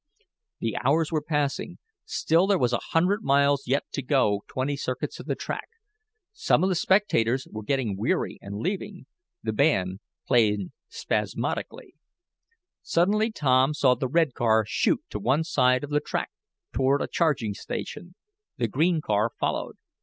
[0.61, 1.77] The hours were passing.
[2.05, 5.67] Still there was a hundred miles yet to go twenty circuits of the track.
[6.33, 9.05] Some of the spectators were getting weary and leaving.
[9.43, 11.93] The band played spasmodically.
[12.81, 16.31] Suddenly Tom saw the red car shoot to one side of the track,
[16.73, 18.15] toward a charging station;
[18.57, 19.75] The green car followed.